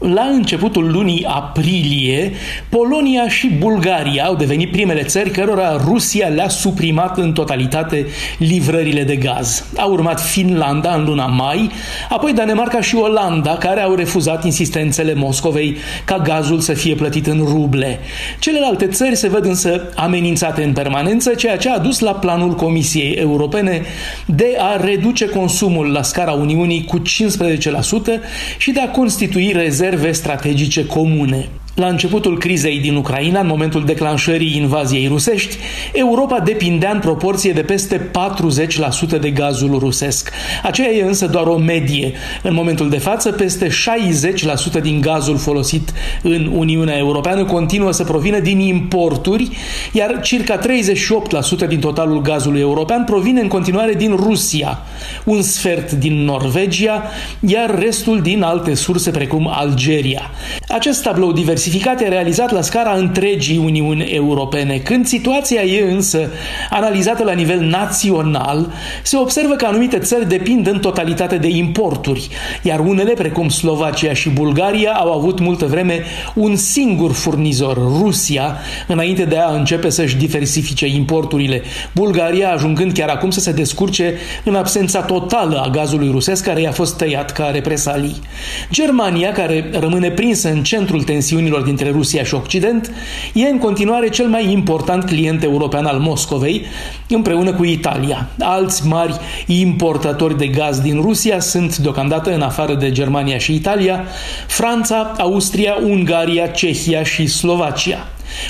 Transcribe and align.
La 0.00 0.22
începutul 0.22 0.90
lunii 0.90 1.24
aprilie, 1.28 2.32
Polonia 2.68 3.28
și 3.28 3.50
Bulgaria 3.58 4.24
au 4.24 4.34
devenit 4.34 4.70
primele 4.70 5.02
țări 5.02 5.30
cărora 5.30 5.76
Rusia 5.84 6.26
le-a 6.26 6.48
suprimat 6.48 7.18
în 7.18 7.32
totalitate 7.32 8.06
livrările 8.38 9.02
de 9.02 9.16
gaz. 9.16 9.64
A 9.76 9.84
urmat 9.84 10.20
Finlanda 10.20 10.94
în 10.94 11.04
luna 11.04 11.26
mai, 11.26 11.70
apoi 12.08 12.32
Danemarca 12.32 12.80
și 12.80 12.94
Olanda, 12.94 13.56
care 13.56 13.80
au 13.80 13.94
refuzat 13.94 14.44
insistențele 14.44 15.14
Moscovei 15.14 15.76
ca 16.04 16.18
gazul 16.18 16.60
să 16.60 16.72
fie 16.72 16.94
plătit 16.94 17.26
în 17.26 17.44
ruble. 17.44 17.98
Celelalte 18.38 18.86
țări 18.86 19.16
se 19.16 19.28
văd 19.28 19.44
însă 19.44 19.92
amenințate 19.96 20.64
în 20.64 20.72
permanență, 20.72 21.34
ceea 21.34 21.56
ce 21.56 21.70
a 21.70 21.78
dus 21.78 21.98
la 21.98 22.12
planul 22.12 22.54
Comisiei 22.54 23.12
Europene 23.12 23.82
de 24.26 24.56
a 24.58 24.76
reduce 24.84 25.28
consumul 25.28 25.86
la 25.86 26.02
scara 26.02 26.32
Uniunii 26.32 26.84
cu 26.84 26.98
15% 26.98 27.02
și 28.58 28.70
de 28.70 28.80
a 28.80 28.90
constitui 28.90 29.52
rezerve 29.54 29.88
rezerve 29.90 30.12
strategice 30.12 30.86
comune. 30.86 31.59
La 31.74 31.86
începutul 31.86 32.38
crizei 32.38 32.78
din 32.78 32.94
Ucraina, 32.94 33.40
în 33.40 33.46
momentul 33.46 33.84
declanșării 33.84 34.56
invaziei 34.56 35.06
rusești, 35.06 35.56
Europa 35.92 36.38
depindea 36.38 36.90
în 36.90 36.98
proporție 36.98 37.52
de 37.52 37.60
peste 37.60 38.10
40% 39.16 39.20
de 39.20 39.30
gazul 39.30 39.78
rusesc. 39.78 40.30
Aceea 40.62 40.88
e 40.88 41.02
însă 41.02 41.26
doar 41.26 41.46
o 41.46 41.56
medie. 41.56 42.12
În 42.42 42.54
momentul 42.54 42.88
de 42.88 42.98
față, 42.98 43.32
peste 43.32 43.68
60% 44.78 44.80
din 44.82 45.00
gazul 45.00 45.36
folosit 45.36 45.92
în 46.22 46.50
Uniunea 46.54 46.96
Europeană 46.96 47.44
continuă 47.44 47.92
să 47.92 48.04
provină 48.04 48.38
din 48.38 48.58
importuri, 48.58 49.50
iar 49.92 50.20
circa 50.22 50.58
38% 51.64 51.68
din 51.68 51.80
totalul 51.80 52.22
gazului 52.22 52.60
european 52.60 53.04
provine 53.04 53.40
în 53.40 53.48
continuare 53.48 53.94
din 53.94 54.16
Rusia, 54.16 54.78
un 55.24 55.42
sfert 55.42 55.92
din 55.92 56.24
Norvegia, 56.24 57.02
iar 57.40 57.78
restul 57.78 58.20
din 58.20 58.42
alte 58.42 58.74
surse 58.74 59.10
precum 59.10 59.50
Algeria. 59.52 60.30
Acest 60.68 61.02
tablou 61.02 61.32
diversificat 61.32 61.59
diversificat 61.62 62.00
e 62.00 62.08
realizat 62.08 62.52
la 62.52 62.60
scara 62.60 62.94
întregii 62.96 63.58
Uniuni 63.58 64.02
Europene. 64.02 64.76
Când 64.76 65.06
situația 65.06 65.62
e 65.62 65.92
însă 65.92 66.30
analizată 66.70 67.24
la 67.24 67.32
nivel 67.32 67.60
național, 67.60 68.72
se 69.02 69.16
observă 69.16 69.54
că 69.54 69.66
anumite 69.66 69.98
țări 69.98 70.28
depind 70.28 70.66
în 70.66 70.78
totalitate 70.78 71.36
de 71.36 71.48
importuri, 71.48 72.28
iar 72.62 72.80
unele, 72.80 73.12
precum 73.12 73.48
Slovacia 73.48 74.12
și 74.12 74.28
Bulgaria, 74.28 74.92
au 74.92 75.12
avut 75.12 75.40
multă 75.40 75.66
vreme 75.66 76.02
un 76.34 76.56
singur 76.56 77.12
furnizor, 77.12 77.76
Rusia, 77.76 78.56
înainte 78.86 79.24
de 79.24 79.36
a 79.36 79.50
începe 79.50 79.90
să-și 79.90 80.16
diversifice 80.16 80.86
importurile. 80.86 81.62
Bulgaria 81.94 82.52
ajungând 82.52 82.92
chiar 82.92 83.08
acum 83.08 83.30
să 83.30 83.40
se 83.40 83.52
descurce 83.52 84.14
în 84.44 84.54
absența 84.54 85.00
totală 85.00 85.62
a 85.64 85.68
gazului 85.68 86.10
rusesc 86.10 86.44
care 86.44 86.60
i-a 86.60 86.72
fost 86.72 86.96
tăiat 86.96 87.32
ca 87.32 87.50
represalii. 87.52 88.16
Germania, 88.70 89.32
care 89.32 89.70
rămâne 89.72 90.10
prinsă 90.10 90.50
în 90.50 90.62
centrul 90.62 91.02
tensiunilor 91.50 91.58
relațiilor 91.60 91.62
dintre 91.62 91.90
Rusia 91.90 92.24
și 92.24 92.34
Occident, 92.34 92.92
e 93.32 93.48
în 93.48 93.58
continuare 93.58 94.08
cel 94.08 94.26
mai 94.26 94.52
important 94.52 95.04
client 95.04 95.42
european 95.42 95.84
al 95.86 95.98
Moscovei, 95.98 96.64
împreună 97.08 97.52
cu 97.52 97.64
Italia. 97.64 98.28
Alți 98.38 98.86
mari 98.86 99.18
importatori 99.46 100.38
de 100.38 100.46
gaz 100.46 100.78
din 100.78 101.00
Rusia 101.00 101.40
sunt 101.40 101.76
deocamdată 101.76 102.34
în 102.34 102.42
afară 102.42 102.74
de 102.74 102.90
Germania 102.90 103.38
și 103.38 103.54
Italia, 103.54 104.04
Franța, 104.46 105.14
Austria, 105.18 105.76
Ungaria, 105.82 106.46
Cehia 106.46 107.02
și 107.02 107.26
Slovacia. 107.26 108.06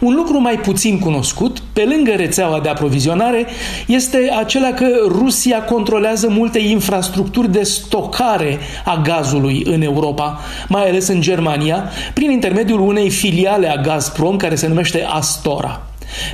Un 0.00 0.14
lucru 0.14 0.40
mai 0.40 0.58
puțin 0.58 0.98
cunoscut, 0.98 1.58
pe 1.72 1.84
lângă 1.94 2.12
rețeaua 2.16 2.60
de 2.60 2.68
aprovizionare, 2.68 3.46
este 3.86 4.30
acela 4.38 4.72
că 4.72 4.86
Rusia 5.08 5.62
controlează 5.62 6.28
multe 6.28 6.58
infrastructuri 6.58 7.52
de 7.52 7.62
stocare 7.62 8.58
a 8.84 9.00
gazului 9.04 9.62
în 9.66 9.82
Europa, 9.82 10.40
mai 10.68 10.88
ales 10.88 11.08
în 11.08 11.20
Germania, 11.20 11.90
prin 12.14 12.30
intermediul 12.30 12.80
unei 12.80 13.10
filiale 13.10 13.68
a 13.68 13.76
Gazprom 13.76 14.36
care 14.36 14.54
se 14.54 14.68
numește 14.68 15.06
Astora. 15.08 15.82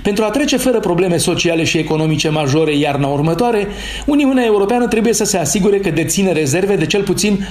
Pentru 0.02 0.25
a 0.25 0.30
trece 0.30 0.56
fără 0.56 0.80
probleme 0.80 1.16
sociale 1.16 1.64
și 1.64 1.78
economice 1.78 2.28
majore 2.28 2.77
iarna 2.77 3.06
următoare, 3.06 3.69
Uniunea 4.06 4.44
Europeană 4.44 4.86
trebuie 4.86 5.12
să 5.12 5.25
se 5.25 5.38
asigure 5.38 5.78
că 5.78 5.91
deține 5.91 6.32
rezerve 6.32 6.76
de 6.76 6.86
cel 6.86 7.03
puțin 7.03 7.47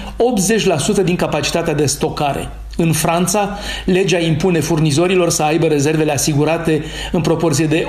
80% 1.02 1.03
din 1.03 1.16
capacitatea 1.16 1.74
de 1.74 1.85
stocare. 1.85 2.50
În 2.81 2.91
Franța, 2.91 3.57
legea 3.85 4.19
impune 4.19 4.59
furnizorilor 4.59 5.29
să 5.29 5.44
aibă 5.44 5.66
rezervele 5.66 6.12
asigurate 6.12 6.84
în 7.12 7.22
proporție 7.22 7.66
de 7.66 7.85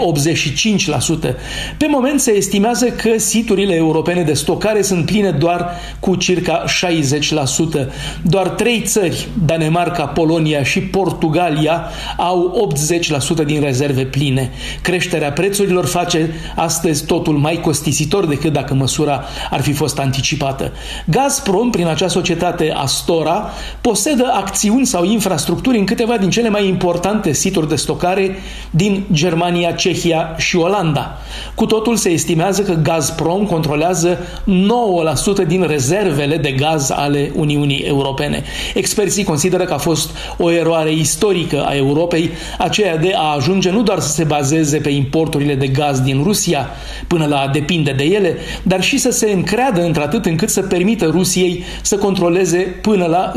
85%. 1.30 1.34
Pe 1.76 1.86
moment 1.88 2.20
se 2.20 2.30
estimează 2.30 2.86
că 2.86 3.18
siturile 3.18 3.74
europene 3.74 4.22
de 4.22 4.32
stocare 4.32 4.82
sunt 4.82 5.04
pline 5.04 5.30
doar 5.30 5.70
cu 6.00 6.14
circa 6.16 6.64
60%. 6.64 7.86
Doar 8.22 8.48
trei 8.48 8.82
țări, 8.86 9.28
Danemarca, 9.44 10.06
Polonia 10.06 10.62
și 10.62 10.80
Portugalia, 10.80 11.84
au 12.16 12.70
80% 13.42 13.44
din 13.44 13.60
rezerve 13.60 14.02
pline. 14.02 14.50
Creșterea 14.82 15.32
prețurilor 15.32 15.86
face 15.86 16.30
astăzi 16.56 17.04
totul 17.04 17.36
mai 17.36 17.60
costisitor 17.60 18.26
decât 18.26 18.52
dacă 18.52 18.74
măsura 18.74 19.24
ar 19.50 19.60
fi 19.60 19.72
fost 19.72 19.98
anticipată. 19.98 20.72
Gazprom, 21.06 21.70
prin 21.70 21.86
acea 21.86 22.08
societate 22.08 22.72
Astora, 22.76 23.50
posedă 23.80 24.32
acțiuni 24.34 24.79
acțiuni 24.80 24.86
sau 24.86 25.12
infrastructuri 25.12 25.78
în 25.78 25.84
câteva 25.84 26.16
din 26.16 26.30
cele 26.30 26.48
mai 26.48 26.68
importante 26.68 27.32
situri 27.32 27.68
de 27.68 27.76
stocare 27.76 28.36
din 28.70 29.04
Germania, 29.12 29.70
Cehia 29.72 30.34
și 30.38 30.56
Olanda. 30.56 31.18
Cu 31.54 31.66
totul 31.66 31.96
se 31.96 32.08
estimează 32.08 32.62
că 32.62 32.72
Gazprom 32.82 33.46
controlează 33.46 34.19
9% 35.44 35.46
din 35.46 35.66
rezervele 35.66 36.36
de 36.36 36.50
gaz 36.50 36.90
ale 36.90 37.32
Uniunii 37.34 37.78
Europene. 37.78 38.42
Experții 38.74 39.24
consideră 39.24 39.64
că 39.64 39.72
a 39.72 39.78
fost 39.78 40.10
o 40.38 40.50
eroare 40.50 40.92
istorică 40.92 41.64
a 41.64 41.74
Europei, 41.74 42.30
aceea 42.58 42.96
de 42.96 43.12
a 43.16 43.34
ajunge 43.36 43.70
nu 43.70 43.82
doar 43.82 43.98
să 43.98 44.08
se 44.08 44.24
bazeze 44.24 44.78
pe 44.78 44.90
importurile 44.90 45.54
de 45.54 45.66
gaz 45.66 46.00
din 46.00 46.22
Rusia, 46.22 46.69
până 47.06 47.26
la 47.26 47.36
a 47.40 47.48
depinde 47.48 47.92
de 47.92 48.04
ele, 48.04 48.36
dar 48.62 48.82
și 48.82 48.98
să 48.98 49.10
se 49.10 49.30
încreadă 49.30 49.82
într-atât 49.82 50.26
încât 50.26 50.48
să 50.48 50.60
permită 50.60 51.04
Rusiei 51.04 51.64
să 51.82 51.96
controleze 51.96 52.58
până 52.58 53.06
la 53.06 53.32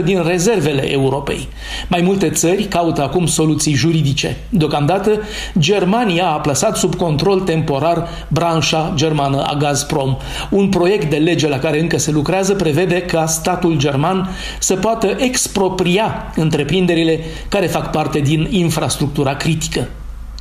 10% 0.00 0.04
din 0.04 0.22
rezerve 0.26 0.63
rezervele 0.64 0.92
Europei. 0.92 1.48
Mai 1.88 2.00
multe 2.00 2.30
țări 2.30 2.64
caută 2.64 3.02
acum 3.02 3.26
soluții 3.26 3.74
juridice. 3.74 4.36
Deocamdată, 4.48 5.20
Germania 5.58 6.26
a 6.26 6.40
plasat 6.40 6.76
sub 6.76 6.94
control 6.94 7.40
temporar 7.40 8.08
branșa 8.28 8.92
germană 8.94 9.42
a 9.42 9.54
Gazprom. 9.54 10.16
Un 10.50 10.68
proiect 10.68 11.10
de 11.10 11.16
lege 11.16 11.48
la 11.48 11.58
care 11.58 11.80
încă 11.80 11.98
se 11.98 12.10
lucrează 12.10 12.54
prevede 12.54 13.02
ca 13.02 13.26
statul 13.26 13.76
german 13.76 14.28
să 14.58 14.74
poată 14.74 15.16
expropria 15.18 16.32
întreprinderile 16.36 17.20
care 17.48 17.66
fac 17.66 17.90
parte 17.90 18.18
din 18.18 18.46
infrastructura 18.50 19.34
critică. 19.34 19.88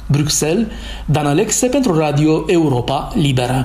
Bruxelles, 0.07 0.67
Dan 1.05 1.25
Alexe 1.25 1.67
pentru 1.67 1.97
Radio 1.97 2.43
Europa 2.47 3.11
Liberă. 3.15 3.61